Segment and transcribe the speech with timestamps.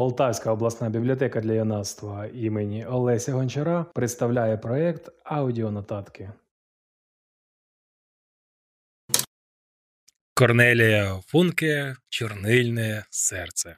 [0.00, 6.30] Полтавська обласна бібліотека для юнацтва імені Олеся Гончара представляє проєкт Аудіонотатки.
[10.34, 13.76] Корнелія Функе Чорнильне серце.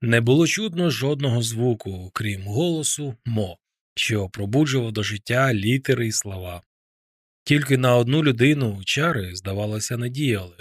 [0.00, 3.58] Не було чутно жодного звуку, крім голосу Мо,
[3.94, 6.62] що пробуджував до життя літери й слова.
[7.44, 10.56] Тільки на одну людину чари, здавалося, надіяли.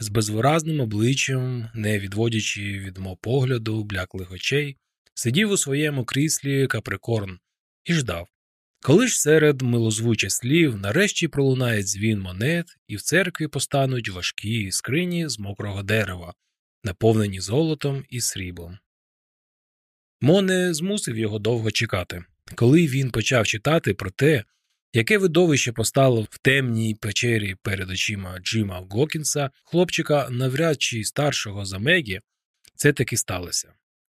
[0.00, 4.76] З безвиразним обличчям, не відводячи від мо погляду бляклих очей,
[5.14, 7.38] сидів у своєму кріслі каприкорн
[7.84, 8.28] і ждав.
[8.82, 15.28] Коли ж серед милозвучих слів нарешті пролунає дзвін монет, і в церкві постануть важкі скрині
[15.28, 16.34] з мокрого дерева,
[16.84, 18.78] наповнені золотом і сріблом.
[20.20, 22.24] Мо не змусив його довго чекати.
[22.54, 24.44] Коли він почав читати про те,
[24.92, 31.78] яке видовище постало в темній печері перед очима Джима Гокінса, хлопчика навряд чи старшого за
[31.78, 32.20] Мегі,
[32.74, 33.72] це таки сталося.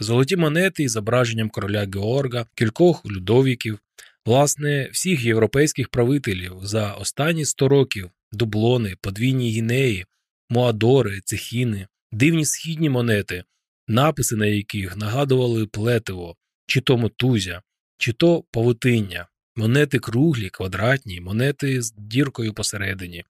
[0.00, 3.78] Золоті монети із зображенням короля Георга, кількох людовіків,
[4.26, 10.06] власне, всіх європейських правителів за останні сто років дублони, подвійні гінеї,
[10.50, 13.44] муадори, цехіни, дивні східні монети,
[13.88, 17.62] написи на яких нагадували плетиво, чи то мотузя,
[17.98, 23.24] чи то павутиння, монети круглі, квадратні, монети з діркою посередині.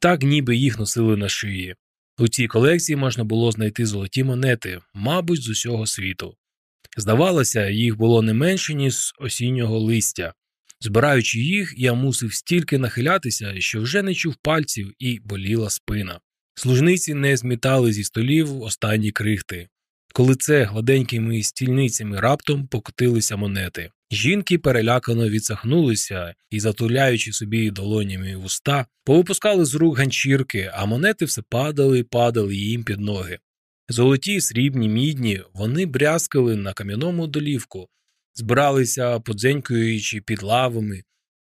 [0.00, 1.74] Так ніби їх носили на шиї.
[2.18, 6.36] У цій колекції можна було знайти золоті монети, мабуть, з усього світу.
[6.96, 10.34] Здавалося, їх було не менше, ніж з осіннього листя.
[10.80, 16.20] Збираючи їх, я мусив стільки нахилятися, що вже не чув пальців і боліла спина.
[16.54, 19.68] Служниці не змітали зі столів останні крихти.
[20.14, 23.90] Коли це гладенькими стільницями раптом покотилися монети.
[24.12, 31.42] Жінки перелякано відсахнулися і, затуляючи собі долонями вуста, повипускали з рук ганчірки, а монети все
[31.42, 33.38] падали і падали їм під ноги.
[33.88, 37.88] Золоті, срібні, мідні, вони брязкали на кам'яному долівку,
[38.34, 41.02] збиралися подзенькуючи під лавами,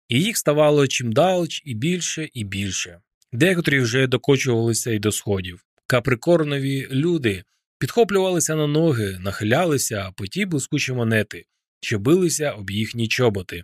[0.10, 3.00] і їх ставало чимдалеч і більше і більше.
[3.32, 5.66] Декотрі вже докочувалися й до сходів.
[5.88, 7.44] Каприкорнові люди
[7.80, 11.46] підхоплювалися на ноги, нахилялися по ті блискучі монети,
[11.82, 13.64] що билися об їхні чоботи.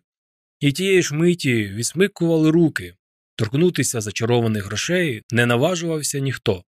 [0.60, 2.94] І тієї ж миті відсмикували руки.
[3.36, 6.64] Торкнутися зачарованих грошей не наважувався ніхто.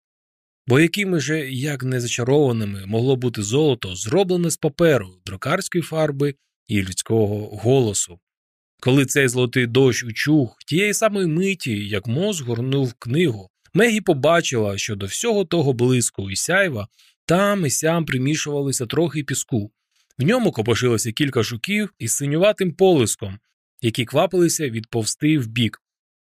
[0.66, 6.34] Бо якими же, як не зачарованими, могло бути золото, зроблене з паперу, друкарської фарби
[6.68, 8.18] і людського голосу.
[8.80, 14.96] Коли цей золотий дощ учух, тієї самої миті, як моз горнув книгу, Мегі побачила, що
[14.96, 16.88] до всього того блиску і сяйва
[17.26, 19.70] там і сям примішувалися трохи піску.
[20.18, 23.38] В ньому копошилося кілька жуків із синюватим полиском,
[23.80, 25.82] які квапилися відповсти вбік,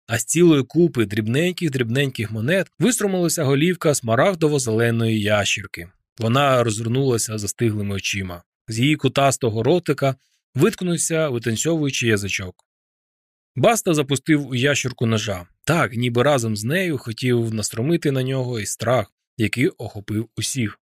[0.08, 5.90] а з цілої купи дрібненьких дрібненьких монет виструмилася голівка смарагдово-зеленої ящірки.
[6.20, 8.44] Вона розвернулася застиглими очима.
[8.68, 10.16] З її кутастого ротика
[10.56, 12.66] виткнувся, витанцьовуючи язичок.
[13.56, 15.48] Баста запустив у ящірку ножа.
[15.64, 20.81] Так, ніби разом з нею хотів настромити на нього і страх, який охопив усіх.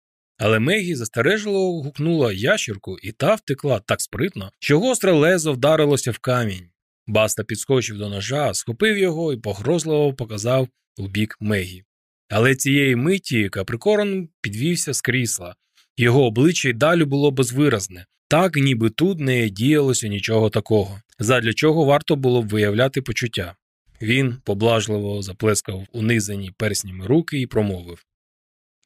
[0.45, 6.17] Але Мегі застережливо гукнула ящірку, і та втекла так спритно, що гостре лезо вдарилося в
[6.17, 6.69] камінь.
[7.07, 10.67] Баста підскочив до ножа, схопив його і погрозливо показав
[10.97, 11.83] у бік Мегі.
[12.29, 15.55] Але цієї миті Каприкорн підвівся з крісла.
[15.97, 21.85] Його обличчя й далі було безвиразне, так ніби тут не діялося нічого такого, задля чого
[21.85, 23.55] варто було б виявляти почуття.
[24.01, 28.05] Він поблажливо заплескав унизані перснями руки і промовив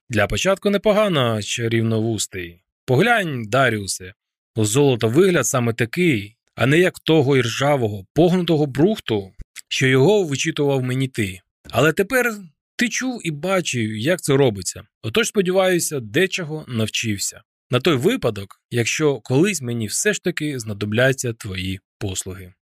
[0.09, 2.62] Для початку непогано, чарівновустий.
[2.85, 4.13] Поглянь, Даріусе,
[4.56, 9.31] у золота вигляд саме такий, а не як того іржавого, погнутого брухту,
[9.67, 11.40] що його вичитував мені ти.
[11.69, 12.35] Але тепер
[12.75, 14.84] ти чув і бачив, як це робиться.
[15.01, 17.41] Отож, сподіваюся, дечого навчився.
[17.72, 22.53] На той випадок, якщо колись мені все ж таки знадобляться твої послуги.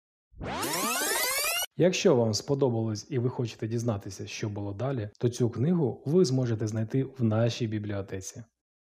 [1.77, 6.67] Якщо вам сподобалось і ви хочете дізнатися, що було далі, то цю книгу ви зможете
[6.67, 8.43] знайти в нашій бібліотеці.